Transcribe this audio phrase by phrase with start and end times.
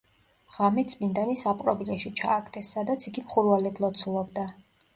[0.53, 4.51] ღამით წმიდანი საპყრობილეში ჩააგდეს, სადაც იგი მხურვალედ ლოცულობდა.